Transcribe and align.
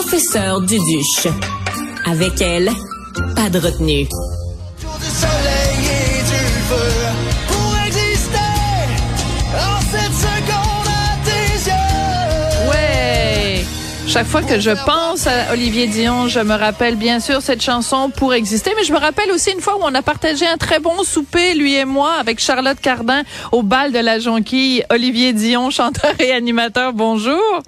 Professeur 0.00 0.60
Duduche. 0.60 1.26
Avec 2.06 2.40
elle, 2.40 2.70
pas 3.34 3.50
de 3.50 3.58
retenue. 3.58 4.06
Chaque 14.06 14.26
fois 14.26 14.42
que 14.42 14.60
je 14.60 14.70
pense 14.86 15.26
à 15.26 15.52
Olivier 15.52 15.88
Dion, 15.88 16.28
je 16.28 16.38
me 16.38 16.54
rappelle 16.54 16.94
bien 16.94 17.18
sûr 17.18 17.42
cette 17.42 17.60
chanson 17.60 18.10
pour 18.16 18.34
exister, 18.34 18.72
mais 18.76 18.84
je 18.84 18.92
me 18.92 18.98
rappelle 18.98 19.32
aussi 19.32 19.50
une 19.50 19.60
fois 19.60 19.78
où 19.78 19.80
on 19.82 19.94
a 19.96 20.02
partagé 20.02 20.46
un 20.46 20.58
très 20.58 20.78
bon 20.78 21.02
souper, 21.02 21.54
lui 21.54 21.74
et 21.74 21.84
moi, 21.84 22.12
avec 22.20 22.38
Charlotte 22.38 22.78
Cardin 22.80 23.22
au 23.50 23.64
bal 23.64 23.90
de 23.90 23.98
la 23.98 24.20
Jonquille. 24.20 24.84
Olivier 24.90 25.32
Dion, 25.32 25.70
chanteur 25.70 26.14
et 26.20 26.30
animateur, 26.30 26.92
bonjour. 26.92 27.62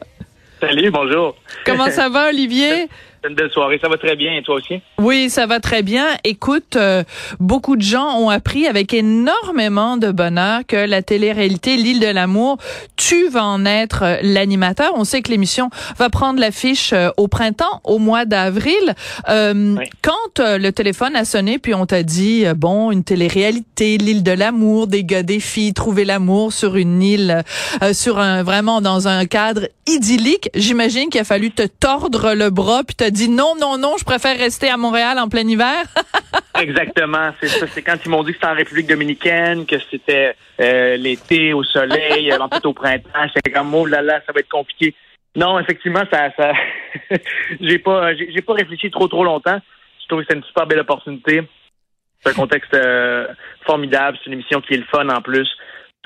Salut, 0.61 0.91
bonjour. 0.91 1.37
Comment 1.65 1.91
ça 1.91 2.09
va, 2.09 2.29
Olivier? 2.29 2.89
C'est 3.23 3.29
une 3.29 3.35
belle 3.35 3.51
soirée, 3.51 3.79
ça 3.83 3.89
va 3.89 3.99
très 3.99 4.17
bien, 4.17 4.33
et 4.35 4.43
toi 4.43 4.55
aussi? 4.57 4.81
Oui, 4.99 5.29
ça 5.29 5.47
va 5.47 5.61
très 5.61 5.83
bien. 5.83 6.07
Écoute, 6.25 6.77
euh, 6.77 7.05
beaucoup 7.39 7.77
de 7.77 7.83
gens 7.83 8.19
ont 8.19 8.31
appris 8.31 8.67
avec 8.67 8.95
énormément 8.95 9.99
de 9.99 10.11
bonheur 10.11 10.61
que 10.67 10.77
la 10.77 11.03
télé-réalité 11.03 11.77
L'île 11.77 12.01
de 12.01 12.07
l'amour, 12.07 12.57
tu 12.97 13.29
vas 13.29 13.45
en 13.45 13.67
être 13.67 14.05
euh, 14.05 14.17
l'animateur. 14.23 14.93
On 14.97 15.05
sait 15.05 15.21
que 15.21 15.31
l'émission 15.31 15.69
va 15.99 16.09
prendre 16.09 16.41
l'affiche 16.41 16.93
euh, 16.95 17.11
au 17.19 17.29
printemps, 17.29 17.81
au 17.85 17.99
mois 17.99 18.25
d'avril. 18.25 18.95
Euh, 19.29 19.77
Oui. 19.79 19.85
Quand 20.03 20.39
le 20.39 20.71
téléphone 20.71 21.15
a 21.17 21.25
sonné, 21.25 21.59
puis 21.59 21.75
on 21.75 21.87
t'a 21.87 22.03
dit, 22.03 22.45
bon, 22.57 22.91
une 22.91 23.05
télé-réalité, 23.05 23.99
L'île 23.99 24.23
de 24.23 24.33
l'amour, 24.33 24.87
des 24.87 25.05
gars, 25.05 25.23
des 25.23 25.41
filles, 25.41 25.75
trouver 25.75 26.05
l'amour 26.05 26.53
sur 26.53 26.77
une 26.77 27.03
île, 27.03 27.43
euh, 27.83 27.93
sur 27.93 28.19
un 28.19 28.43
vraiment 28.43 28.81
dans 28.81 29.09
un 29.09 29.27
cadre 29.27 29.69
idyllique, 29.87 30.51
j'imagine 30.55 31.09
qu'il 31.11 31.21
a 31.21 31.25
fallu 31.25 31.51
te 31.51 31.67
tordre 31.67 32.35
le 32.35 32.51
bras, 32.51 32.83
puis 32.87 32.95
dit 33.11 33.29
non, 33.29 33.55
non, 33.59 33.79
non, 33.79 33.97
je 33.99 34.05
préfère 34.05 34.37
rester 34.37 34.69
à 34.69 34.77
Montréal 34.77 35.19
en 35.19 35.29
plein 35.29 35.47
hiver. 35.47 35.85
Exactement, 36.61 37.31
c'est 37.41 37.49
ça. 37.49 37.67
C'est 37.67 37.83
quand 37.83 37.97
ils 38.05 38.11
m'ont 38.11 38.23
dit 38.23 38.33
que 38.33 38.39
c'était 38.39 38.53
en 38.53 38.55
République 38.55 38.87
dominicaine, 38.87 39.67
que 39.67 39.77
c'était 39.91 40.35
euh, 40.61 40.97
l'été, 40.97 41.53
au 41.53 41.65
soleil, 41.65 42.31
euh, 42.31 42.39
en 42.39 42.49
au 42.65 42.73
printemps. 42.73 43.27
J'étais 43.35 43.51
comme, 43.51 43.75
oh 43.75 43.87
là 43.87 44.03
là, 44.03 44.21
ça 44.27 44.33
va 44.33 44.41
être 44.41 44.49
compliqué. 44.49 44.95
Non, 45.37 45.59
effectivement, 45.59 46.03
ça, 46.13 46.31
j'ai 47.61 47.79
pas, 47.79 48.15
j'ai 48.15 48.43
pas 48.43 48.55
réfléchi 48.55 48.91
trop 48.91 49.09
trop 49.09 49.25
longtemps. 49.25 49.61
Je 50.03 50.09
trouve 50.09 50.21
que 50.21 50.27
c'est 50.29 50.37
une 50.37 50.45
super 50.45 50.67
belle 50.67 50.81
opportunité. 50.81 51.43
C'est 52.21 52.31
un 52.31 52.35
contexte 52.35 52.75
euh, 52.75 53.27
formidable. 53.65 54.19
C'est 54.19 54.27
une 54.27 54.35
émission 54.35 54.61
qui 54.61 54.75
est 54.75 54.79
le 54.79 54.85
fun 54.85 55.09
en 55.09 55.23
plus. 55.23 55.49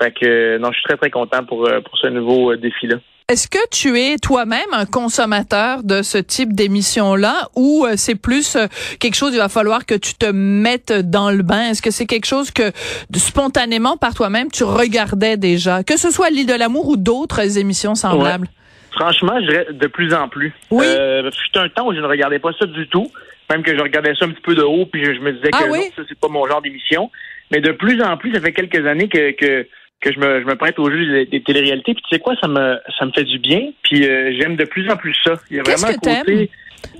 Fait 0.01 0.11
que, 0.11 0.57
non, 0.57 0.71
je 0.71 0.77
suis 0.77 0.83
très 0.83 0.97
très 0.97 1.09
content 1.09 1.43
pour 1.43 1.67
pour 1.83 1.97
ce 1.97 2.07
nouveau 2.07 2.51
euh, 2.51 2.57
défi-là. 2.57 2.97
Est-ce 3.27 3.47
que 3.47 3.57
tu 3.71 3.99
es 3.99 4.17
toi-même 4.17 4.71
un 4.71 4.85
consommateur 4.85 5.81
de 5.81 6.03
ce 6.03 6.19
type 6.19 6.53
d'émission-là 6.53 7.49
ou 7.55 7.83
euh, 7.83 7.93
c'est 7.95 8.13
plus 8.13 8.55
euh, 8.55 8.67
quelque 8.99 9.15
chose, 9.15 9.33
il 9.33 9.39
va 9.39 9.49
falloir 9.49 9.87
que 9.87 9.95
tu 9.95 10.13
te 10.13 10.27
mettes 10.27 10.93
dans 10.93 11.31
le 11.31 11.41
bain? 11.41 11.71
Est-ce 11.71 11.81
que 11.81 11.89
c'est 11.89 12.05
quelque 12.05 12.27
chose 12.27 12.51
que 12.51 12.71
spontanément 13.15 13.97
par 13.97 14.13
toi-même 14.13 14.51
tu 14.51 14.63
regardais 14.63 15.37
déjà? 15.37 15.83
Que 15.83 15.97
ce 15.97 16.11
soit 16.11 16.29
l'île 16.29 16.45
de 16.45 16.53
l'amour 16.53 16.87
ou 16.87 16.97
d'autres 16.97 17.57
émissions 17.57 17.95
semblables? 17.95 18.47
Franchement, 18.91 19.33
je 19.41 19.47
dirais 19.49 19.67
de 19.71 19.87
plus 19.87 20.13
en 20.13 20.29
plus. 20.29 20.53
Oui. 20.69 20.85
Euh, 20.87 21.27
un 21.55 21.69
temps 21.69 21.87
où 21.87 21.95
je 21.95 22.01
ne 22.01 22.05
regardais 22.05 22.37
pas 22.37 22.51
ça 22.59 22.67
du 22.67 22.87
tout. 22.89 23.11
Même 23.49 23.63
que 23.63 23.75
je 23.75 23.81
regardais 23.81 24.13
ça 24.13 24.25
un 24.25 24.29
petit 24.29 24.41
peu 24.41 24.53
de 24.53 24.61
haut, 24.61 24.85
puis 24.85 25.03
je, 25.03 25.15
je 25.15 25.19
me 25.19 25.31
disais 25.33 25.49
Ah 25.51 25.63
que 25.63 25.69
oui? 25.71 25.79
non, 25.79 25.85
ça, 25.95 26.03
c'est 26.07 26.19
pas 26.19 26.27
mon 26.27 26.45
genre 26.47 26.61
d'émission. 26.61 27.09
Mais 27.51 27.59
de 27.59 27.71
plus 27.71 28.01
en 28.03 28.17
plus, 28.17 28.33
ça 28.33 28.39
fait 28.39 28.53
quelques 28.53 28.85
années 28.85 29.09
que, 29.09 29.31
que, 29.31 29.67
que 30.05 30.13
je, 30.13 30.19
me, 30.19 30.41
je 30.41 30.45
me 30.45 30.55
prête 30.55 30.77
au 30.77 30.89
jeu 30.89 31.25
des, 31.25 31.41
téléréalités. 31.41 31.93
Puis 31.95 32.03
tu 32.07 32.15
sais 32.15 32.21
quoi, 32.21 32.35
ça 32.39 32.47
me, 32.47 32.77
ça 32.97 33.05
me 33.05 33.11
fait 33.11 33.23
du 33.23 33.39
bien. 33.39 33.71
Puis 33.81 34.07
euh, 34.07 34.33
j'aime 34.39 34.55
de 34.55 34.65
plus 34.65 34.89
en 34.89 34.97
plus 34.97 35.15
ça. 35.23 35.33
Il 35.49 35.57
y 35.57 35.59
a 35.59 35.63
vraiment 35.63 35.87
un 35.87 35.93
côté 35.93 36.49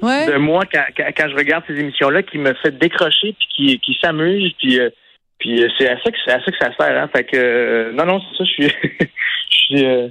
Ouais. 0.01 0.25
de 0.25 0.38
moi 0.38 0.63
quand, 0.71 0.83
quand, 0.97 1.05
quand 1.16 1.29
je 1.29 1.35
regarde 1.35 1.63
ces 1.67 1.79
émissions-là 1.79 2.23
qui 2.23 2.39
me 2.39 2.55
fait 2.55 2.75
décrocher, 2.75 3.35
puis 3.38 3.47
qui, 3.55 3.79
qui 3.79 3.97
s'amuse. 4.01 4.51
Puis, 4.57 4.79
euh, 4.79 4.89
puis 5.38 5.63
euh, 5.63 5.67
c'est 5.77 5.88
à 5.88 5.97
ça 6.01 6.11
que 6.11 6.17
c'est 6.25 6.31
à 6.31 6.43
ça 6.43 6.51
que 6.51 6.57
ça 6.59 6.71
sert. 6.75 7.03
Hein. 7.03 7.09
Fait 7.16 7.23
que 7.23 7.38
euh, 7.38 7.91
non, 7.91 8.05
non, 8.05 8.19
c'est 8.19 8.38
ça. 8.38 8.43
Je 8.45 8.51
suis, 8.51 8.67
je 9.49 9.55
suis, 9.55 9.85
euh, 9.85 10.07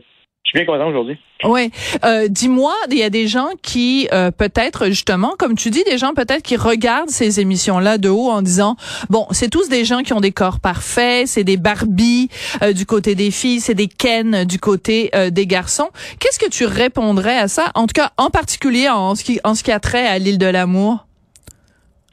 suis 0.55 0.65
bien 0.65 0.73
content 0.73 0.89
aujourd'hui. 0.89 1.19
Oui. 1.45 1.71
Euh, 2.05 2.29
Dis-moi, 2.29 2.73
il 2.91 2.99
y 2.99 3.03
a 3.03 3.11
des 3.11 3.27
gens 3.27 3.49
qui, 3.63 4.09
euh, 4.13 4.31
peut-être 4.31 4.87
justement, 4.87 5.35
comme 5.39 5.57
tu 5.57 5.71
dis, 5.71 5.83
des 5.85 5.99
gens 5.99 6.15
peut-être 6.15 6.43
qui 6.43 6.57
regardent 6.57 7.11
ces 7.11 7.41
émissions-là 7.41 7.99
de 7.99 8.09
haut 8.09 8.31
en 8.31 8.41
disant, 8.43 8.77
bon, 9.11 9.27
c'est 9.31 9.51
tous 9.51 9.69
des 9.69 9.85
gens 9.85 10.03
qui 10.03 10.13
ont 10.13 10.21
des 10.21 10.33
corps 10.33 10.61
parfaits, 10.61 11.27
c'est 11.27 11.45
des 11.45 11.57
Barbie 11.57 12.29
euh, 12.63 12.73
du 12.73 12.87
côté 12.87 13.15
des 13.15 13.31
filles, 13.31 13.61
c'est 13.61 13.75
des 13.75 13.89
Ken 13.89 14.45
du 14.45 14.59
côté 14.59 15.11
euh, 15.15 15.31
des 15.31 15.47
garçons. 15.47 15.91
Qu'est-ce 16.21 16.39
que 16.39 16.49
tu 16.51 16.65
répondrais 16.67 17.37
à 17.37 17.49
ça, 17.49 17.73
en 17.75 17.87
tout 17.87 17.95
cas, 17.95 18.13
en 18.17 18.31
particulier 18.31 18.89
en 18.89 19.15
ce 19.15 19.25
qui, 19.25 19.41
en 19.45 19.55
ce 19.55 19.65
qui 19.65 19.73
a 19.73 19.81
trait 19.81 20.07
à 20.07 20.19
l'île 20.19 20.39
de 20.39 20.47
l'amour? 20.47 21.07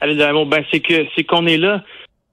Allez, 0.00 0.16
d'amour, 0.16 0.46
ben 0.46 0.64
c'est 0.72 0.80
que 0.80 1.06
c'est 1.14 1.24
qu'on 1.24 1.46
est 1.46 1.58
là. 1.58 1.82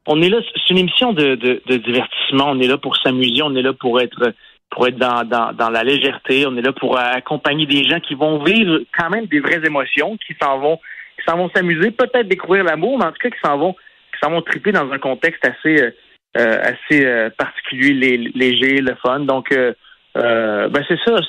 On 0.07 0.21
est 0.23 0.29
là. 0.29 0.37
C'est 0.55 0.73
une 0.73 0.79
émission 0.79 1.13
de, 1.13 1.35
de, 1.35 1.61
de 1.67 1.77
divertissement. 1.77 2.45
On 2.47 2.59
est 2.59 2.67
là 2.67 2.79
pour 2.79 2.97
s'amuser. 2.97 3.43
On 3.43 3.55
est 3.55 3.61
là 3.61 3.73
pour 3.73 4.01
être 4.01 4.33
pour 4.69 4.87
être 4.87 4.97
dans, 4.97 5.23
dans, 5.23 5.51
dans 5.53 5.69
la 5.69 5.83
légèreté. 5.83 6.45
On 6.47 6.55
est 6.57 6.61
là 6.61 6.73
pour 6.73 6.97
accompagner 6.97 7.65
des 7.65 7.83
gens 7.83 7.99
qui 7.99 8.15
vont 8.15 8.43
vivre 8.43 8.81
quand 8.97 9.09
même 9.09 9.25
des 9.25 9.39
vraies 9.39 9.61
émotions, 9.65 10.17
qui 10.17 10.35
s'en 10.41 10.59
vont 10.59 10.77
qui 11.17 11.25
s'en 11.27 11.37
vont 11.37 11.49
s'amuser, 11.53 11.91
peut-être 11.91 12.27
découvrir 12.29 12.63
l'amour, 12.63 12.97
mais 12.97 13.05
en 13.05 13.11
tout 13.11 13.17
cas 13.21 13.29
qui 13.29 13.39
s'en 13.43 13.57
vont 13.57 13.73
qui 13.73 14.19
s'en 14.21 14.31
vont 14.31 14.41
triper 14.41 14.71
dans 14.71 14.89
un 14.91 14.99
contexte 14.99 15.43
assez 15.45 15.81
euh, 15.81 15.91
euh, 16.37 16.61
assez 16.61 17.05
euh, 17.05 17.29
particulier, 17.31 17.93
lé- 17.93 18.31
léger, 18.35 18.81
le 18.81 18.95
fun. 18.95 19.21
Donc 19.21 19.51
euh, 19.51 19.73
euh, 20.17 20.67
ben 20.69 20.83
c'est 20.87 20.99
ça. 21.05 21.19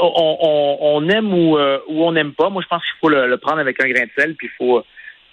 On, 0.00 0.38
on, 0.40 0.78
on 0.80 1.08
aime 1.08 1.32
ou, 1.34 1.58
euh, 1.58 1.78
ou 1.88 2.04
on 2.04 2.12
n'aime 2.12 2.32
pas. 2.32 2.48
Moi, 2.48 2.62
je 2.62 2.68
pense 2.68 2.82
qu'il 2.82 2.98
faut 3.00 3.08
le, 3.08 3.26
le 3.26 3.36
prendre 3.38 3.58
avec 3.58 3.82
un 3.82 3.88
grain 3.88 4.04
de 4.04 4.10
sel, 4.16 4.34
puis 4.34 4.48
il 4.48 4.56
faut 4.56 4.82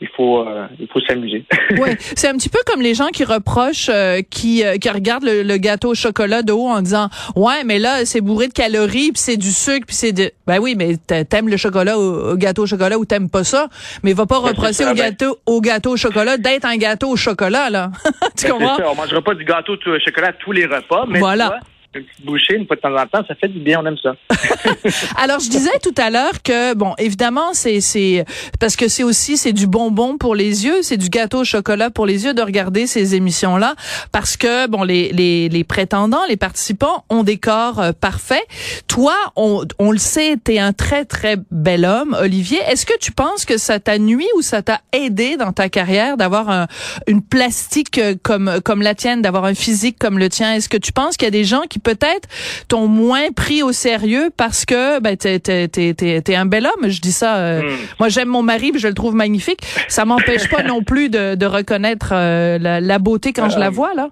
il 0.02 0.10
faut 0.18 0.40
euh, 0.46 0.66
il 0.80 0.88
faut 0.88 1.00
s'amuser. 1.02 1.46
Oui, 1.80 1.90
c'est 2.16 2.28
un 2.28 2.34
petit 2.34 2.50
peu 2.50 2.60
comme 2.66 2.82
les 2.82 2.94
gens 2.96 3.08
qui 3.08 3.24
reprochent, 3.24 3.90
euh, 3.90 4.22
qui, 4.30 4.64
euh, 4.66 4.78
qui 4.78 4.90
regardent 4.90 5.24
le, 5.24 5.44
le 5.44 5.58
gâteau 5.58 5.90
au 5.92 5.96
chocolat 5.96 6.42
de 6.42 6.52
haut 6.52 6.68
en 6.68 6.82
disant, 6.82 7.10
ouais, 7.36 7.64
mais 7.66 7.80
là 7.80 8.04
c'est 8.06 8.20
bourré 8.22 8.48
de 8.48 8.54
calories, 8.54 9.12
puis 9.14 9.22
c'est 9.22 9.38
du 9.38 9.52
sucre, 9.52 9.86
puis 9.88 9.96
c'est 9.96 10.12
de, 10.12 10.32
ben 10.48 10.60
oui, 10.60 10.76
mais 10.78 10.98
t'a- 10.98 11.24
t'aimes 11.24 11.48
le 11.48 11.58
chocolat 11.58 11.98
au, 11.98 12.32
au 12.32 12.36
gâteau 12.36 12.64
au 12.64 12.68
chocolat 12.68 12.98
ou 12.98 13.06
t'aimes 13.06 13.30
pas 13.30 13.44
ça, 13.44 13.68
mais 14.04 14.14
va 14.14 14.26
pas 14.26 14.42
Ben, 14.42 14.48
reprocher 14.50 14.74
ça, 14.74 14.92
au 14.92 14.96
ben- 14.96 15.10
gâteau 15.12 15.38
au 15.46 15.62
gâteau 15.62 15.92
au 15.92 15.98
chocolat 15.98 16.38
d'être 16.38 16.66
un 16.66 16.78
gâteau 16.78 17.10
au 17.10 17.16
chocolat 17.16 17.70
là. 17.70 17.92
tu 18.38 18.46
Ben, 18.48 18.52
comprends? 18.54 18.78
ça, 18.78 18.92
on 18.92 18.96
mangera 18.96 19.22
pas 19.22 19.36
du 19.36 19.46
gâteau 19.46 19.74
au 19.74 20.00
chocolat 20.00 20.34
tous 20.34 20.52
les 20.52 20.66
repas, 20.66 21.06
mais 21.08 21.20
Voilà. 21.20 21.46
tu 21.46 21.50
vois, 21.52 21.60
une 21.94 22.02
une 22.50 22.68
fois 22.68 22.76
de 22.78 22.82
temps 22.82 22.96
en 22.96 23.06
temps, 23.06 23.26
ça 23.28 23.36
fait 23.36 23.50
du 23.50 23.60
bien, 23.60 23.82
on 23.82 23.86
aime 23.86 23.98
ça. 23.98 24.16
Alors 25.18 25.40
je 25.40 25.50
disais 25.50 25.78
tout 25.84 25.94
à 25.98 26.10
l'heure 26.10 26.42
que 26.42 26.74
bon 26.74 26.94
évidemment 26.98 27.54
c'est 27.54 27.82
c'est 27.82 28.26
parce 28.60 28.76
que 28.76 28.88
c'est 28.88 29.04
aussi 29.04 29.36
c'est 29.36 29.52
du 29.52 29.68
bonbon 29.68 30.18
pour 30.18 30.36
les 30.36 30.66
yeux, 30.66 30.82
c'est 30.84 30.98
du 30.98 31.10
gâteau 31.10 31.40
au 31.40 31.44
chocolat 31.44 31.90
pour 31.90 32.06
les 32.06 32.26
yeux 32.26 32.34
de 32.34 32.42
regarder 32.42 32.88
ces 32.88 33.16
émissions 33.16 33.58
là 33.58 33.76
parce 34.12 34.38
que 34.38 34.68
bon 34.68 34.84
les 34.84 35.12
les 35.12 35.50
les 35.50 35.64
prétendants, 35.64 36.26
les 36.30 36.38
participants 36.38 37.04
ont 37.10 37.24
des 37.24 37.38
corps 37.38 37.80
euh, 37.80 37.92
parfaits. 37.92 38.46
Toi 38.88 39.16
on 39.36 39.66
on 39.78 39.92
le 39.92 39.98
sait, 39.98 40.38
tu 40.44 40.54
es 40.54 40.60
un 40.60 40.74
très 40.74 41.04
très 41.04 41.36
bel 41.52 41.84
homme 41.84 42.16
Olivier. 42.20 42.60
Est-ce 42.70 42.86
que 42.86 42.98
tu 43.00 43.12
penses 43.12 43.44
que 43.44 43.58
ça 43.58 43.80
t'a 43.80 43.98
nuit 43.98 44.28
ou 44.38 44.42
ça 44.42 44.62
t'a 44.62 44.80
aidé 44.94 45.36
dans 45.36 45.52
ta 45.52 45.68
carrière 45.68 46.16
d'avoir 46.16 46.50
un, 46.50 46.68
une 47.08 47.22
plastique 47.22 47.98
euh, 47.98 48.16
comme 48.24 48.62
comme 48.64 48.82
la 48.82 48.96
tienne, 48.96 49.22
d'avoir 49.22 49.44
un 49.44 49.56
physique 49.56 49.98
comme 50.00 50.20
le 50.20 50.30
tien? 50.30 50.54
Est-ce 50.54 50.70
que 50.70 50.78
tu 50.78 50.94
penses 50.94 51.18
qu'il 51.18 51.26
y 51.26 51.28
a 51.28 51.32
des 51.32 51.44
gens 51.44 51.64
qui 51.70 51.81
peut-être 51.84 52.28
t'ont 52.68 52.88
moins 52.88 53.32
pris 53.32 53.64
au 53.64 53.72
sérieux 53.72 54.30
parce 54.38 54.66
que 54.66 55.00
ben 55.00 55.16
t'es 55.18 56.36
un 56.36 56.46
bel 56.46 56.66
homme. 56.66 56.90
Je 56.90 57.02
dis 57.02 57.12
ça. 57.12 57.38
euh, 57.38 57.62
Hmm. 57.62 57.76
Moi, 58.00 58.10
j'aime 58.10 58.28
mon 58.30 58.42
mari, 58.44 58.72
puis 58.72 58.80
je 58.80 58.88
le 58.88 58.94
trouve 58.94 59.14
magnifique. 59.16 59.60
Ça 59.88 60.06
m'empêche 60.06 60.50
pas 60.50 60.64
non 60.64 60.84
plus 60.84 61.10
de, 61.10 61.36
de 61.36 61.46
reconnaître 61.46 62.10
euh, 62.14 62.58
la, 62.60 62.80
la 62.82 63.00
beauté 63.00 63.34
quand 63.34 63.50
je 63.50 63.60
la 63.60 63.70
vois 63.70 63.94
là. 63.94 64.10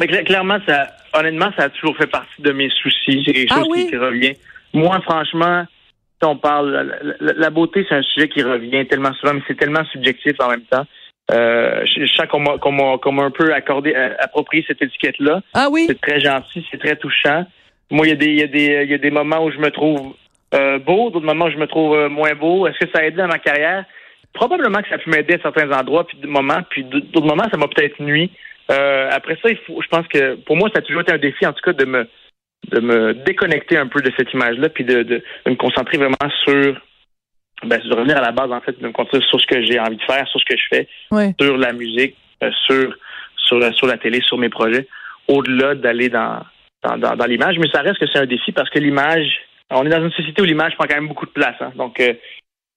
Mais 0.00 0.06
cla- 0.06 0.24
clairement, 0.24 0.58
ça, 0.66 0.88
honnêtement, 1.12 1.50
ça 1.56 1.64
a 1.64 1.68
toujours 1.68 1.96
fait 1.96 2.06
partie 2.06 2.40
de 2.42 2.50
mes 2.52 2.68
soucis. 2.70 3.22
C'est 3.24 3.32
quelque 3.32 3.52
Ah 3.52 3.56
chose 3.60 3.68
oui? 3.70 3.84
qui, 3.84 3.90
qui 3.90 3.96
revient. 3.96 4.32
Moi, 4.72 5.00
franchement, 5.02 5.64
on 6.22 6.36
parle, 6.38 6.70
la, 6.72 6.82
la- 7.20 7.32
la 7.34 7.50
beauté, 7.50 7.84
c'est 7.88 7.94
un 7.96 8.02
sujet 8.02 8.28
qui 8.28 8.42
revient 8.42 8.86
tellement 8.88 9.12
souvent, 9.14 9.34
mais 9.34 9.42
c'est 9.46 9.56
tellement 9.58 9.84
subjectif 9.92 10.32
en 10.40 10.48
même 10.48 10.62
temps. 10.62 10.86
Euh, 11.30 11.84
je, 11.86 12.04
je 12.04 12.12
sens 12.12 12.26
qu'on 12.26 12.40
m'a, 12.40 12.58
qu'on 12.58 13.18
un 13.18 13.30
peu 13.30 13.54
accordé, 13.54 13.94
euh, 13.94 14.14
approprié 14.18 14.64
cette 14.66 14.82
étiquette-là. 14.82 15.40
Ah 15.54 15.68
oui? 15.70 15.84
C'est 15.86 16.00
très 16.00 16.20
gentil, 16.20 16.66
c'est 16.70 16.78
très 16.78 16.96
touchant. 16.96 17.46
Moi, 17.90 18.06
il 18.06 18.10
y 18.10 18.12
a 18.12 18.16
des, 18.16 18.26
il 18.26 18.40
y 18.40 18.42
a 18.42 18.46
des, 18.46 18.84
il 18.84 18.90
y 18.90 18.94
a 18.94 18.98
des 18.98 19.10
moments 19.10 19.44
où 19.44 19.50
je 19.50 19.58
me 19.58 19.70
trouve 19.70 20.14
euh, 20.54 20.78
beau, 20.78 21.10
d'autres 21.10 21.24
moments 21.24 21.46
où 21.46 21.50
je 21.50 21.56
me 21.56 21.66
trouve 21.66 21.96
euh, 21.96 22.08
moins 22.08 22.34
beau. 22.34 22.66
Est-ce 22.66 22.78
que 22.84 22.90
ça 22.94 23.00
a 23.00 23.04
aidé 23.04 23.16
dans 23.16 23.28
ma 23.28 23.38
carrière? 23.38 23.84
Probablement 24.34 24.82
que 24.82 24.88
ça 24.88 24.96
a 24.96 24.98
pu 24.98 25.10
m'aider 25.10 25.34
à 25.34 25.42
certains 25.42 25.70
endroits, 25.70 26.06
puis 26.06 26.18
moments, 26.24 26.62
puis 26.68 26.84
d'autres 26.84 27.26
moments, 27.26 27.48
ça 27.50 27.56
m'a 27.56 27.68
peut-être 27.68 28.00
nuit. 28.00 28.30
Après 28.68 29.36
ça, 29.42 29.48
il 29.48 29.58
faut, 29.58 29.80
je 29.80 29.88
pense 29.88 30.08
que 30.08 30.34
pour 30.34 30.56
moi, 30.56 30.68
ça 30.74 30.80
a 30.80 30.82
toujours 30.82 31.02
été 31.02 31.12
un 31.12 31.18
défi, 31.18 31.46
en 31.46 31.52
tout 31.52 31.62
cas, 31.62 31.72
de 31.72 31.84
me, 31.84 32.08
de 32.72 32.80
me 32.80 33.14
déconnecter 33.14 33.76
un 33.76 33.86
peu 33.86 34.00
de 34.00 34.10
cette 34.16 34.32
image-là, 34.32 34.70
puis 34.70 34.84
de, 34.84 35.02
de, 35.02 35.22
de 35.44 35.50
me 35.50 35.54
concentrer 35.54 35.98
vraiment 35.98 36.16
sur, 36.44 36.80
ben, 37.64 37.80
de 37.80 37.94
revenir 37.94 38.16
à 38.16 38.20
la 38.20 38.32
base, 38.32 38.50
en 38.52 38.60
fait, 38.60 38.78
de 38.80 38.86
me 38.86 38.92
concentrer 38.92 39.20
sur 39.28 39.40
ce 39.40 39.46
que 39.46 39.62
j'ai 39.64 39.78
envie 39.80 39.96
de 39.96 40.02
faire, 40.02 40.26
sur 40.28 40.40
ce 40.40 40.44
que 40.44 40.56
je 40.56 40.64
fais, 40.70 40.88
Ouais. 41.10 41.34
sur 41.40 41.56
la 41.56 41.72
musique, 41.72 42.14
euh, 42.42 42.50
sur, 42.66 42.94
sur, 43.36 43.58
la, 43.58 43.72
sur 43.72 43.86
la 43.86 43.96
télé, 43.98 44.20
sur 44.22 44.38
mes 44.38 44.48
projets, 44.48 44.86
au-delà 45.28 45.74
d'aller 45.74 46.08
dans, 46.08 46.40
dans, 46.82 46.96
dans, 46.98 47.16
dans 47.16 47.26
l'image. 47.26 47.56
Mais 47.58 47.68
ça 47.72 47.80
reste 47.82 47.98
que 47.98 48.06
c'est 48.12 48.18
un 48.18 48.26
défi 48.26 48.52
parce 48.52 48.70
que 48.70 48.78
l'image, 48.78 49.26
on 49.70 49.84
est 49.86 49.90
dans 49.90 50.02
une 50.04 50.12
société 50.12 50.42
où 50.42 50.44
l'image 50.44 50.74
prend 50.76 50.86
quand 50.86 50.94
même 50.96 51.08
beaucoup 51.08 51.26
de 51.26 51.30
place. 51.32 51.56
hein. 51.60 51.72
Donc, 51.76 51.98
euh, 52.00 52.12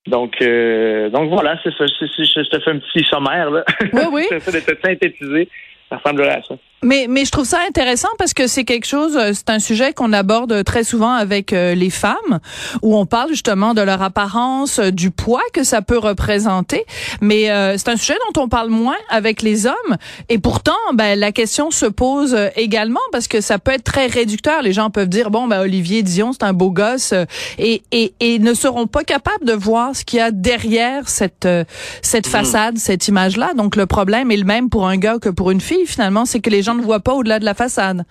donc, 0.08 0.36
euh, 0.42 1.10
donc 1.10 1.30
voilà, 1.30 1.60
c'est 1.64 1.74
ça. 1.78 1.86
C'est- 2.00 2.06
c'est- 2.16 2.44
Je 2.44 2.50
te 2.50 2.60
fais 2.60 2.72
un 2.72 2.80
petit 2.80 3.04
sommaire. 3.06 3.50
Là. 3.52 3.64
Oui, 3.94 4.02
oui. 4.12 4.24
J'essaie 4.32 4.62
de 4.62 4.66
te 4.74 4.88
synthétiser. 4.88 5.50
Ça 5.90 5.98
ressemblerait 5.98 6.36
à 6.38 6.42
ça. 6.44 6.56
Mais, 6.84 7.08
mais 7.10 7.26
je 7.26 7.32
trouve 7.32 7.46
ça 7.46 7.58
intéressant 7.68 8.08
parce 8.20 8.36
que 8.36 8.46
c'est 8.46 8.64
quelque 8.64 8.86
chose, 8.86 9.18
euh, 9.18 9.32
c'est 9.34 9.50
un 9.50 9.58
sujet 9.58 9.94
qu'on 9.94 10.14
aborde 10.14 10.64
très 10.64 10.84
souvent 10.84 11.12
avec 11.12 11.52
euh, 11.52 11.74
les 11.74 11.90
femmes, 11.90 12.40
où 12.84 12.96
on 12.96 13.08
parle 13.08 13.30
justement 13.30 13.74
de 13.74 13.82
leur 13.82 14.04
apparence, 14.04 14.78
euh, 14.78 14.92
du 14.92 15.10
poids 15.10 15.42
que 15.54 15.64
ça 15.64 15.82
peut 15.82 15.98
représenter. 15.98 16.86
Mais 17.20 17.50
euh, 17.50 17.80
c'est 17.80 17.90
un 17.90 17.98
sujet 17.98 18.18
dont 18.28 18.44
on 18.44 18.48
parle 18.48 18.70
moins 18.70 18.98
avec 19.10 19.42
les 19.42 19.66
hommes. 19.66 19.98
Et 20.30 20.38
pourtant, 20.38 20.78
ben, 20.94 21.18
la 21.18 21.32
question 21.32 21.72
se 21.72 21.88
pose 21.88 22.38
également 22.56 23.00
parce 23.12 23.28
que 23.28 23.42
ça 23.42 23.58
peut 23.58 23.72
être 23.72 23.84
très 23.84 24.06
réducteur. 24.06 24.62
Les 24.62 24.74
gens 24.74 24.92
peuvent 24.92 25.10
dire, 25.10 25.32
bon, 25.32 25.48
ben, 25.48 25.62
Olivier 25.62 26.04
Dion, 26.04 26.32
c'est 26.32 26.44
un 26.44 26.54
beau 26.54 26.70
gosse, 26.70 27.12
et, 27.58 27.82
et, 27.92 28.14
et 28.20 28.38
ne 28.38 28.54
seront 28.54 28.86
pas 28.86 29.04
capables 29.04 29.46
de 29.46 29.54
voir 29.54 29.96
ce 29.96 30.06
qu'il 30.06 30.20
y 30.20 30.22
a 30.22 30.30
derrière 30.30 31.10
cette, 31.10 31.48
cette 32.04 32.28
façade, 32.28 32.78
cette 32.78 33.08
image-là. 33.08 33.56
Donc, 33.56 33.76
le 33.76 33.88
problème 33.88 34.30
est 34.30 34.38
le 34.38 34.44
même 34.46 34.70
pour 34.70 34.88
un 34.88 34.98
gars 34.98 35.18
que 35.20 35.30
pour 35.30 35.50
une 35.50 35.62
fille, 35.62 35.88
finalement, 35.88 36.26
c'est 36.26 36.40
que 36.40 36.52
les 36.52 36.67
gens 36.68 36.76
ne 36.76 36.82
voient 36.84 37.00
pas 37.00 37.14
au-delà 37.14 37.40
de 37.40 37.46
la 37.46 37.54
façade. 37.54 38.04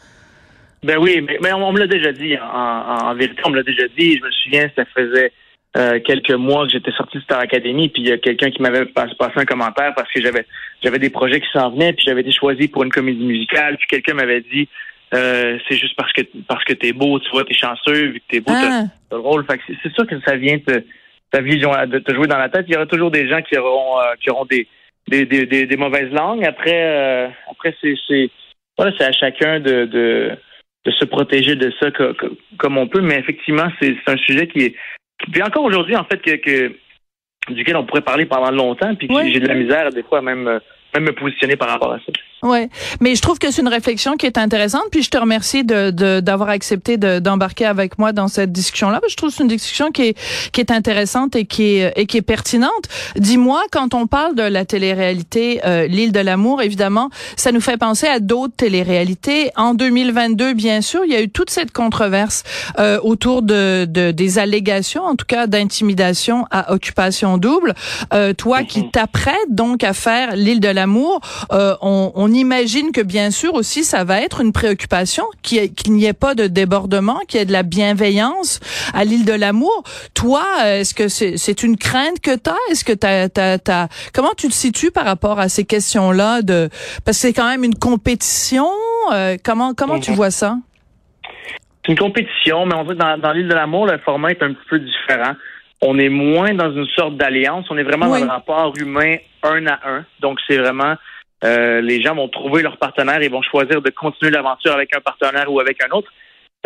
Ben 0.83 0.99
oui, 0.99 1.21
mais, 1.27 1.39
mais 1.43 1.53
on, 1.53 1.67
on 1.69 1.73
me 1.73 1.79
l'a 1.79 1.87
déjà 1.87 2.13
dit. 2.13 2.37
En, 2.39 2.45
en- 2.45 3.09
en 3.11 3.15
vérité, 3.15 3.41
on 3.45 3.51
me 3.51 3.57
l'a 3.57 3.63
déjà 3.63 3.87
dit. 3.99 4.19
Je 4.19 4.25
me 4.25 4.31
souviens, 4.31 4.69
ça 4.77 4.85
faisait 4.95 5.33
euh, 5.77 5.99
quelques 6.05 6.31
mois 6.33 6.65
que 6.67 6.73
j'étais 6.73 6.93
sorti 6.93 7.19
de 7.19 7.23
Star 7.23 7.41
Academy, 7.41 7.89
puis 7.89 8.03
il 8.03 8.09
y 8.09 8.13
a 8.13 8.19
quelqu'un 8.19 8.51
qui 8.51 8.63
m'avait 8.63 8.87
pas- 8.87 9.07
passé 9.19 9.35
un 9.37 9.45
commentaire 9.45 9.93
parce 9.95 10.11
que 10.13 10.21
j'avais 10.23 10.47
j'avais 10.83 10.99
des 10.99 11.11
projets 11.11 11.41
qui 11.41 11.49
s'en 11.53 11.71
venaient, 11.71 11.93
puis 11.93 12.05
j'avais 12.07 12.21
été 12.23 12.33
choisi 12.33 12.69
pour 12.69 12.83
une 12.85 12.91
comédie 12.93 13.25
musicale, 13.25 13.77
puis 13.79 13.87
quelqu'un 13.89 14.15
m'avait 14.15 14.41
dit 14.43 14.69
euh, 15.15 15.59
c'est 15.69 15.77
juste 15.77 15.95
parce 15.97 16.13
que 16.13 16.23
parce 16.49 16.65
que 16.65 16.73
t'es 16.73 16.93
beau, 16.93 17.19
tu 17.21 17.31
vois, 17.31 17.45
t'es 17.45 17.55
chanceux, 17.55 18.07
vu 18.13 18.21
que 18.21 18.25
t'es 18.31 18.41
beau, 18.41 18.53
Ah. 18.55 18.85
t'as 19.11 19.17
le 19.17 19.23
rôle. 19.23 19.45
Fait 19.47 19.61
c'est- 19.83 19.93
sûr 19.95 20.07
que 20.07 20.15
ça 20.27 20.37
vient 20.37 20.59
te 20.59 20.83
ta 21.31 21.41
vision 21.41 21.73
de 21.87 21.99
te 21.99 22.15
jouer 22.15 22.27
dans 22.27 22.39
la 22.39 22.49
tête. 22.49 22.67
Il 22.69 22.73
y 22.75 22.77
aura 22.77 22.87
toujours 22.87 23.11
des 23.11 23.29
gens 23.29 23.43
qui 23.43 23.57
auront 23.59 23.99
euh, 24.01 24.15
qui 24.21 24.31
auront 24.31 24.45
des 24.47 24.67
des, 25.09 25.25
des, 25.27 25.47
des, 25.47 25.67
des 25.67 25.77
mauvaises 25.77 26.11
langues. 26.13 26.45
Après 26.45 27.31
après 27.51 27.75
c'est 27.81 27.95
voilà, 28.77 28.93
c'est 28.99 29.05
à 29.05 29.13
chacun 29.13 29.61
de, 29.61 29.85
de 29.87 30.31
de 30.85 30.91
se 30.93 31.05
protéger 31.05 31.57
de 31.57 31.73
ça 31.81 31.91
co- 31.91 32.15
co- 32.15 32.37
comme 32.59 32.79
on 32.79 32.87
peut. 32.87 33.01
Mais 33.01 33.19
effectivement, 33.19 33.67
c'est 33.81 33.97
un 34.07 34.17
sujet 34.19 34.47
qui 34.47 34.61
est 34.61 34.75
puis 35.33 35.43
encore 35.43 35.65
aujourd'hui 35.65 35.97
en 35.97 36.05
fait 36.05 36.19
que, 36.23 36.37
que 36.37 36.73
duquel 37.51 37.77
on 37.77 37.85
pourrait 37.85 38.03
parler 38.03 38.27
pendant 38.27 38.51
longtemps. 38.53 38.95
Puis 38.95 39.09
j'ai- 39.33 39.41
de 39.41 39.49
la 39.49 39.55
misère 39.55 39.91
des 39.91 40.03
fois 40.05 40.19
à 40.19 40.23
même 40.23 40.61
même 40.95 41.05
me 41.05 41.13
positionner 41.13 41.57
par 41.57 41.69
rapport 41.69 41.93
à 41.93 41.99
ça. 41.99 42.13
Ouais, 42.47 42.69
mais 43.01 43.15
je 43.15 43.23
trouve 43.23 43.39
que 43.39 43.51
c'est 43.51 43.61
une 43.63 43.69
réflexion 43.69 44.17
qui 44.17 44.27
est 44.27 44.39
intéressante. 44.39 44.85
Puis 44.91 45.03
je 45.03 45.11
te 45.11 45.19
remercie 45.19 45.65
de 45.65 45.91
de- 45.91 46.21
d'avoir 46.21 46.49
accepté 46.51 46.97
de- 46.97 47.19
d'embarquer 47.19 47.67
avec 47.67 47.99
moi 47.99 48.13
dans 48.13 48.29
cette 48.29 48.53
discussion-là. 48.53 49.01
Je 49.09 49.17
trouve 49.17 49.31
que 49.31 49.37
c'est 49.37 49.43
une 49.43 49.49
discussion 49.49 49.91
qui 49.91 50.03
est 50.09 50.19
qui 50.53 50.61
est 50.61 50.71
intéressante 50.71 51.35
et 51.37 51.45
qui 51.45 51.77
est 51.77 51.93
et 51.97 52.07
qui 52.07 52.17
est 52.19 52.23
pertinente. 52.23 52.85
Dis-moi, 53.17 53.63
quand 53.73 53.95
on 53.95 54.07
parle 54.07 54.35
de 54.35 54.43
la 54.43 54.65
télé-réalité 54.65 55.61
euh, 55.65 55.87
l'île 55.87 56.13
de 56.13 56.21
l'amour, 56.21 56.63
évidemment, 56.63 57.11
ça 57.37 57.53
nous 57.53 57.61
fait 57.61 57.77
penser 57.77 58.07
à 58.07 58.21
d'autres 58.21 58.55
télé-réalités. 58.57 59.51
En 59.57 59.75
2022, 59.75 60.53
bien 60.55 60.81
sûr, 60.81 61.03
il 61.05 61.13
y 61.13 61.17
a 61.17 61.21
eu 61.23 61.29
toute 61.29 61.51
cette 61.51 61.73
controverse 61.73 62.43
euh, 62.79 62.99
autour 63.03 63.43
de, 63.43 63.87
de 63.89 64.11
des 64.11 64.39
allégations, 64.39 65.03
en 65.05 65.17
tout 65.17 65.27
cas 65.27 65.47
d'intimidation 65.47 66.47
à 66.51 66.73
occupation 66.73 67.39
double. 67.39 67.75
Euh, 68.13 68.33
toi 68.33 68.63
qui 68.63 68.91
t'apprêtes 68.91 69.35
donc 69.51 69.85
à 69.85 69.93
faire 69.93 70.37
l'île 70.37 70.61
de 70.61 70.69
l'amour, 70.69 71.21
euh, 71.53 71.75
on, 71.83 72.13
on 72.15 72.33
imagine 72.37 72.93
que 72.93 73.01
bien 73.01 73.31
sûr 73.31 73.55
aussi 73.55 73.83
ça 73.85 74.05
va 74.05 74.21
être 74.21 74.41
une 74.41 74.53
préoccupation 74.53 75.25
qu'il 75.43 75.71
n'y 75.89 76.05
ait 76.07 76.13
pas 76.13 76.35
de 76.35 76.47
débordement, 76.47 77.19
qu'il 77.27 77.41
y 77.41 77.43
ait 77.43 77.47
de 77.47 77.53
la 77.53 77.63
bienveillance 77.63 78.61
à 78.95 79.05
l'île 79.05 79.25
de 79.25 79.33
l'amour. 79.33 79.83
Toi, 80.15 80.45
euh, 80.65 80.81
est-ce 80.81 80.95
que 80.95 81.09
c'est 81.09 81.63
une 81.63 81.77
crainte 81.77 82.21
que 82.21 82.37
tu 82.37 82.51
as 82.51 82.57
Est-ce 82.71 82.85
que 82.85 82.93
t'as- 82.93 83.89
comment 84.15 84.33
tu 84.37 84.49
te 84.49 84.53
situes 84.55 84.91
par 84.91 85.05
rapport 85.05 85.39
à 85.41 85.49
ces 85.49 85.65
questions-là 85.65 86.43
de 86.43 86.69
parce 87.05 87.17
que 87.19 87.23
c'est 87.29 87.33
quand 87.33 87.49
même 87.49 87.65
une 87.65 87.75
compétition. 87.77 88.67
euh, 89.13 89.37
comment 89.45 89.73
comment 89.75 90.01
tu 90.01 90.11
Mhm. 90.11 90.17
vois 90.17 90.31
ça? 90.31 90.57
C'est 91.85 91.93
une 91.93 91.99
compétition, 91.99 92.67
mais 92.67 92.75
on 92.75 92.83
dirait 92.83 92.97
que 92.97 93.01
dans, 93.01 93.19
dans 93.19 93.33
l'île 93.33 93.47
de 93.49 93.55
l'amour, 93.55 93.87
le 93.87 93.99
format 93.99 94.31
est 94.33 94.43
un 94.43 94.53
petit 94.53 94.67
peu 94.69 94.79
différent. 94.81 95.35
On 95.81 95.99
est 95.99 96.09
moins 96.09 96.55
dans 96.55 96.73
une 96.73 96.87
sorte 96.97 97.17
d'alliance, 97.17 97.67
on 97.71 97.77
est 97.77 97.85
vraiment 97.85 98.07
Oui. 98.11 98.21
dans 98.21 98.27
le 98.27 98.31
rapport 98.33 98.73
humain 98.77 99.17
un 99.45 99.67
à 99.67 99.79
un. 99.89 100.05
Donc 100.21 100.39
c'est 100.49 100.57
vraiment 100.57 100.95
euh, 101.45 101.81
les 101.81 102.01
gens 102.03 102.15
vont 102.15 102.29
trouver 102.29 102.63
leur 102.63 102.77
partenaire 102.79 103.21
et 103.23 103.29
vont 103.29 103.43
choisir 103.43 103.83
de 103.83 103.91
continuer 103.91 104.31
l'aventure 104.33 104.73
avec 104.73 104.95
un 104.97 105.01
partenaire 105.01 105.53
ou 105.53 105.61
avec 105.61 105.83
un 105.85 105.91
autre. 105.97 106.11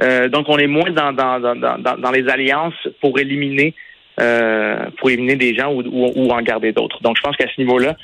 Euh, 0.03 0.29
donc 0.29 0.49
on 0.49 0.57
est 0.59 0.67
moins 0.69 0.91
dans, 0.91 1.13
dans, 1.13 1.41
dans, 1.41 1.57
dans, 1.57 1.99
dans 1.99 2.11
les 2.11 2.29
alliances 2.29 2.89
pour 3.01 3.19
éliminer 3.19 3.75
euh, 4.21 4.87
pour 4.99 5.11
éliminer 5.11 5.37
des 5.37 5.55
gens 5.55 5.73
ou, 5.73 5.83
ou, 5.83 6.13
ou 6.15 6.31
en 6.31 6.43
garder 6.43 6.73
d'autres. 6.73 7.01
Donc 7.03 7.17
je 7.17 7.23
pense 7.23 7.37
qu'à 7.37 7.49
ce 7.55 7.61
niveau-là, 7.61 7.97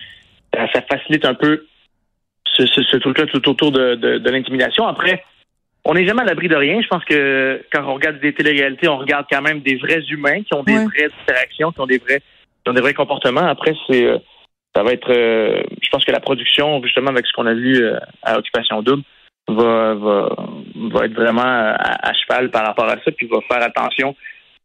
ça 0.72 0.80
facilite 0.82 1.24
un 1.24 1.34
peu 1.34 1.66
ce, 2.44 2.66
ce, 2.66 2.82
ce 2.82 2.96
truc-là 2.96 3.26
tout 3.26 3.48
autour 3.48 3.70
de, 3.70 3.94
de, 3.96 4.18
de 4.18 4.30
l'intimidation. 4.30 4.86
Après, 4.86 5.22
on 5.84 5.94
n'est 5.94 6.06
jamais 6.06 6.22
à 6.22 6.24
l'abri 6.24 6.48
de 6.48 6.56
rien. 6.56 6.80
Je 6.80 6.88
pense 6.88 7.04
que 7.04 7.62
quand 7.72 7.84
on 7.84 7.94
regarde 7.94 8.18
des 8.20 8.32
téléréalités, 8.32 8.88
on 8.88 8.96
regarde 8.98 9.26
quand 9.30 9.42
même 9.42 9.60
des 9.60 9.76
vrais 9.76 10.02
humains 10.10 10.42
qui 10.42 10.54
ont 10.54 10.62
des 10.62 10.72
Ouais. 10.72 10.84
vraies 10.84 11.10
interactions, 11.22 11.70
qui 11.72 11.80
ont 11.80 11.86
des 11.86 11.98
vrais, 11.98 12.20
qui 12.64 12.70
ont 12.70 12.72
des 12.72 12.80
vrais 12.80 12.94
comportements. 12.94 13.46
Après, 13.46 13.74
c'est, 13.86 14.06
ça 14.76 14.82
va 14.82 14.92
être, 14.92 15.10
euh, 15.10 15.62
je 15.82 15.88
pense 15.88 16.04
que 16.04 16.12
la 16.12 16.20
production, 16.20 16.82
justement, 16.82 17.08
avec 17.10 17.26
ce 17.26 17.32
qu'on 17.32 17.46
a 17.46 17.54
vu 17.54 17.82
euh, 17.82 17.98
à 18.22 18.38
Occupation 18.38 18.82
Double, 18.82 19.02
va, 19.48 19.94
va, 19.94 20.36
va 20.92 21.04
être 21.06 21.14
vraiment 21.14 21.42
à, 21.42 22.08
à 22.08 22.12
cheval 22.12 22.50
par 22.50 22.66
rapport 22.66 22.84
à 22.84 22.96
ça, 23.02 23.10
puis 23.16 23.26
va 23.26 23.38
faire 23.48 23.62
attention. 23.62 24.14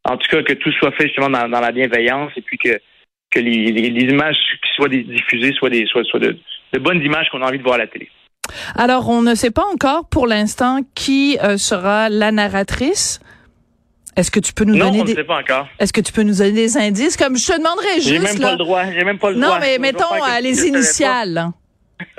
En 0.03 0.17
tout 0.17 0.27
cas, 0.29 0.43
que 0.43 0.53
tout 0.53 0.71
soit 0.73 0.91
fait 0.91 1.07
justement 1.07 1.29
dans, 1.29 1.47
la 1.47 1.71
bienveillance 1.71 2.31
et 2.35 2.41
puis 2.41 2.57
que, 2.57 2.81
que 3.29 3.39
les, 3.39 3.51
images 3.51 4.35
qui 4.61 4.69
soient 4.75 4.89
diffusées 4.89 5.53
soient, 5.53 5.69
des, 5.69 5.85
soient, 5.85 6.03
soient 6.03 6.19
de, 6.19 6.37
bonnes 6.79 7.01
images 7.01 7.29
qu'on 7.31 7.41
a 7.41 7.47
envie 7.47 7.59
de 7.59 7.63
voir 7.63 7.75
à 7.75 7.79
la 7.79 7.87
télé. 7.87 8.09
Alors, 8.75 9.07
on 9.07 9.21
ne 9.21 9.33
sait 9.35 9.51
pas 9.51 9.65
encore 9.71 10.09
pour 10.09 10.27
l'instant 10.27 10.79
qui 10.93 11.37
euh, 11.41 11.55
sera 11.55 12.09
la 12.09 12.33
narratrice. 12.33 13.21
Est-ce 14.17 14.29
que 14.31 14.39
tu 14.39 14.53
peux 14.53 14.65
nous 14.65 14.75
Non, 14.75 14.85
donner 14.85 14.99
on 14.99 15.03
ne 15.03 15.07
des 15.07 15.15
sait 15.15 15.23
pas 15.23 15.39
encore. 15.39 15.67
Est-ce 15.79 15.93
que 15.93 16.01
tu 16.01 16.11
peux 16.11 16.23
nous 16.23 16.37
donner 16.37 16.51
des 16.51 16.77
indices? 16.77 17.15
Comme 17.17 17.37
je 17.37 17.47
te 17.47 17.57
demanderais 17.57 17.99
J'ai 18.01 18.15
juste 18.19 18.23
même 18.33 18.37
là. 18.41 18.47
pas 18.47 18.51
le 18.51 18.57
droit. 18.57 18.83
J'ai 18.91 19.03
même 19.05 19.19
pas 19.19 19.29
le 19.31 19.35
non, 19.37 19.47
droit. 19.47 19.59
mais 19.59 19.65
Je 19.67 19.71
vais 19.71 19.77
mettons 19.79 20.13
euh, 20.13 20.39
les 20.41 20.67
initiales. 20.67 21.45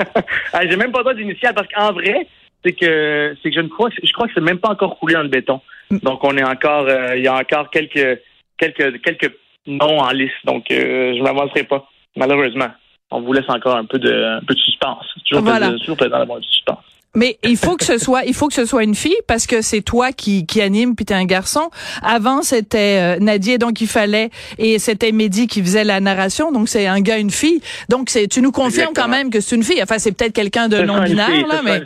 j'ai 0.63 0.77
même 0.77 0.93
pas 0.93 0.99
le 0.99 1.05
droit 1.05 1.15
d'initial 1.15 1.55
parce 1.55 1.69
qu'en 1.69 1.93
vrai, 1.93 2.27
c'est 2.65 2.73
que 2.73 3.35
c'est 3.43 3.51
que 3.51 3.57
je 3.57 3.61
ne 3.61 3.69
crois 3.69 3.91
que 3.91 3.97
je 4.03 4.13
crois 4.13 4.27
que 4.27 4.33
c'est 4.35 4.41
même 4.41 4.59
pas 4.59 4.71
encore 4.71 4.99
coulé 4.99 5.15
dans 5.15 5.23
le 5.23 5.29
béton. 5.29 5.61
Mm. 5.91 5.99
Donc 5.99 6.25
on 6.25 6.37
est 6.37 6.45
encore 6.45 6.87
euh, 6.89 7.17
il 7.17 7.25
y 7.25 7.29
a 7.29 7.35
encore 7.35 7.69
quelques 7.71 8.21
quelques 8.59 9.03
quelques 9.03 9.33
noms 9.67 9.99
en 9.99 10.11
liste. 10.13 10.35
Donc 10.45 10.71
euh, 10.71 11.15
je 11.17 11.23
m'avancerai 11.23 11.65
pas 11.65 11.87
malheureusement. 12.17 12.69
On 13.11 13.21
vous 13.21 13.33
laisse 13.35 13.49
encore 13.49 13.77
un 13.77 13.85
peu 13.85 13.99
de 13.99 14.39
un 14.39 14.41
peu 14.47 14.55
de 14.55 14.61
suspense. 14.61 15.05
Toujours 15.29 15.45
Voilà. 15.45 15.67
plaisant- 15.67 15.79
toujours 15.81 15.97
plaisant 15.99 16.19
d'avoir 16.19 16.41
du 16.41 16.49
suspense. 16.49 16.79
Mais 17.15 17.39
il 17.43 17.59
faut 17.59 17.77
que 17.77 17.85
ce 17.85 17.99
soit, 17.99 18.25
il 18.25 18.33
faut 18.33 18.49
que 18.49 18.55
ce 18.55 18.65
soit 18.65 18.85
une 18.85 18.95
fille 18.95 19.17
parce 19.27 19.47
que 19.47 19.61
c'est 19.61 19.83
toi 19.83 20.13
qui, 20.13 20.47
qui 20.47 20.63
anime 20.63 20.95
puis 20.95 21.05
t'es 21.05 21.15
un 21.15 21.27
garçon. 21.27 21.71
Avant 22.03 22.43
c'était 22.43 23.19
euh, 23.19 23.19
Nadia 23.21 23.59
donc 23.59 23.81
il 23.83 23.87
fallait 23.87 24.31
et 24.59 24.79
c'était 24.79 25.13
Mehdi 25.13 25.47
qui 25.47 25.63
faisait 25.63 25.85
la 25.85 26.01
narration 26.01 26.53
donc 26.53 26.69
c'est 26.71 26.87
un 26.87 27.01
gars 27.01 27.19
une 27.19 27.31
fille 27.31 27.61
donc 27.91 28.09
c'est 28.09 28.29
tu 28.29 28.41
nous 28.41 28.51
confirmes 28.51 28.91
Exactement. 28.91 29.05
quand 29.05 29.11
même 29.11 29.31
que 29.31 29.41
c'est 29.41 29.57
une 29.57 29.63
fille. 29.63 29.83
Enfin 29.83 29.99
c'est 29.99 30.13
peut-être 30.13 30.33
quelqu'un 30.33 30.69
de 30.69 30.79
Ce 30.79 30.83
non 30.83 31.03
binaire 31.03 31.27
fille, 31.27 31.45
là 31.49 31.61
mais 31.63 31.83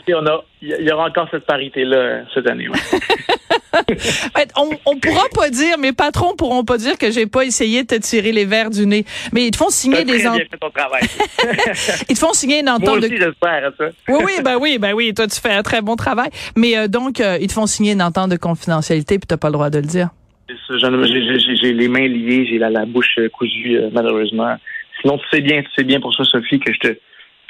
il 0.62 0.68
y 0.80 0.90
aura 0.90 1.06
encore 1.08 1.28
cette 1.30 1.44
parité-là 1.46 1.96
euh, 1.96 2.22
cette 2.34 2.46
année. 2.48 2.68
Ouais. 2.68 2.78
on, 4.56 4.70
on 4.86 4.96
pourra 4.98 5.24
pas 5.34 5.50
dire, 5.50 5.78
mes 5.78 5.92
patrons 5.92 6.34
pourront 6.34 6.64
pas 6.64 6.78
dire 6.78 6.96
que 6.98 7.10
j'ai 7.10 7.26
pas 7.26 7.44
essayé 7.44 7.82
de 7.82 7.86
te 7.88 7.94
tirer 8.00 8.32
les 8.32 8.44
verres 8.44 8.70
du 8.70 8.86
nez. 8.86 9.04
Mais 9.32 9.46
ils 9.46 9.50
te 9.50 9.56
font 9.56 9.68
signer 9.68 10.04
des 10.04 10.18
très 10.18 10.26
en- 10.28 10.34
bien 10.36 10.44
fait 10.50 10.56
ton 10.58 10.70
travail. 10.70 11.02
ils 12.08 12.14
te 12.14 12.18
font 12.18 12.32
signer 12.32 12.60
une 12.60 12.66
Moi 12.66 12.74
entente 12.74 12.98
aussi, 12.98 13.10
de 13.10 13.16
j'espère 13.16 13.70
ça. 13.78 13.84
Oui, 14.08 14.18
oui, 14.24 14.32
ben 14.42 14.56
oui, 14.60 14.78
ben 14.78 14.92
oui, 14.94 15.12
toi 15.14 15.26
tu 15.26 15.40
fais 15.40 15.52
un 15.52 15.62
très 15.62 15.82
bon 15.82 15.96
travail. 15.96 16.30
Mais 16.56 16.76
euh, 16.76 16.88
donc, 16.88 17.20
euh, 17.20 17.38
ils 17.40 17.48
te 17.48 17.52
font 17.52 17.66
signer 17.66 17.92
une 17.92 18.02
entente 18.02 18.30
de 18.30 18.36
confidentialité, 18.36 19.18
puis 19.18 19.26
t'as 19.26 19.36
pas 19.36 19.48
le 19.48 19.54
droit 19.54 19.70
de 19.70 19.78
le 19.78 19.86
dire. 19.86 20.08
J'ai 20.48 21.72
les 21.72 21.88
mains 21.88 22.06
liées, 22.08 22.46
j'ai 22.48 22.58
la, 22.58 22.70
la 22.70 22.86
bouche 22.86 23.18
cousue, 23.32 23.76
euh, 23.76 23.90
malheureusement. 23.92 24.56
Sinon, 25.00 25.18
tu 25.18 25.24
sais 25.30 25.40
bien, 25.42 25.62
tu 25.62 25.68
sais 25.76 25.84
bien 25.84 26.00
pour 26.00 26.14
ça, 26.14 26.24
Sophie, 26.24 26.58
que 26.60 26.72
je 26.72 26.78
te, 26.78 26.98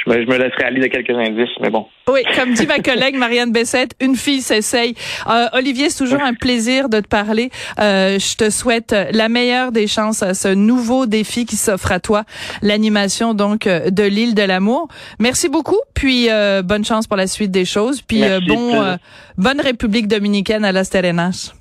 je 0.05 0.11
me, 0.11 0.23
je 0.23 0.27
me 0.27 0.37
laisserai 0.37 0.65
aller 0.65 0.81
de 0.81 0.87
quelques 0.87 1.11
indices, 1.11 1.55
mais 1.61 1.71
bon. 1.71 1.87
Oui, 2.09 2.21
comme 2.37 2.53
dit 2.53 2.67
ma 2.67 2.79
collègue 2.79 3.17
Marianne 3.17 3.53
Bessette, 3.53 3.97
une 4.01 4.17
fille 4.17 4.41
s'essaye. 4.41 4.95
Euh, 5.29 5.47
Olivier, 5.53 5.91
c'est 5.91 6.05
toujours 6.05 6.23
un 6.23 6.35
plaisir 6.35 6.89
de 6.89 7.01
te 7.01 7.09
parler. 7.09 7.51
Euh, 7.81 8.19
je 8.19 8.37
te 8.37 8.51
souhaite 8.51 8.95
la 9.13 9.29
meilleure 9.29 9.73
des 9.73 9.87
chances 9.87 10.23
à 10.23 10.35
ce 10.35 10.49
nouveau 10.49 11.07
défi 11.07 11.47
qui 11.47 11.57
s'offre 11.57 11.93
à 11.93 12.01
toi, 12.01 12.25
l'animation 12.63 13.35
donc 13.35 13.67
de 13.67 14.03
l'île 14.03 14.35
de 14.35 14.43
l'amour. 14.43 14.89
Merci 15.19 15.49
beaucoup, 15.49 15.81
puis 15.95 16.29
euh, 16.31 16.63
bonne 16.63 16.85
chance 16.85 17.07
pour 17.07 17.17
la 17.17 17.27
suite 17.27 17.51
des 17.51 17.65
choses, 17.65 18.03
puis 18.03 18.23
euh, 18.23 18.41
Merci, 18.41 18.47
bon, 18.47 18.83
euh, 18.83 18.97
bonne 19.37 19.61
République 19.61 20.09
dominicaine 20.09 20.65
à 20.65 20.73
Las 20.73 20.91
Terrenas. 20.91 21.55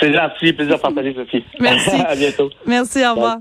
C'est 0.00 0.12
gentil, 0.12 0.52
plaisir 0.52 0.76
de 0.76 0.80
partager, 0.80 1.14
Sophie. 1.14 1.44
Merci. 1.60 1.96
à 2.06 2.14
bientôt. 2.14 2.50
Merci, 2.66 3.04
au 3.06 3.14
revoir. 3.14 3.38